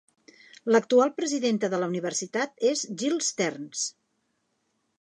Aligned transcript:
L'actual 0.75 1.11
presidenta 1.19 1.69
de 1.73 1.79
la 1.83 1.89
universitat 1.93 2.65
és 2.71 2.83
Jill 3.03 3.21
Stearns. 3.29 3.87